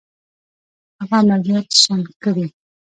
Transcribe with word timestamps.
هغه 0.99 1.15
عملیات 1.21 1.67
شنډ 1.81 2.05
کړي. 2.23 2.45